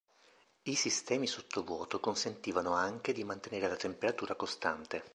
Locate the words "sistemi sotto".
0.73-1.63